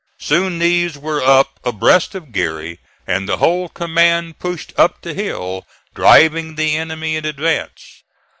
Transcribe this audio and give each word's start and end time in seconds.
Soon 0.19 0.57
these 0.57 0.97
were 0.97 1.21
up 1.21 1.59
abreast 1.63 2.15
of 2.15 2.31
Geary, 2.31 2.79
and 3.05 3.29
the 3.29 3.37
whole 3.37 3.69
command 3.69 4.39
pushed 4.39 4.73
up 4.75 4.99
the 5.03 5.13
hill, 5.13 5.67
driving 5.93 6.55
the 6.55 6.75
enemy 6.75 7.17
in 7.17 7.23
advance. 7.23 8.01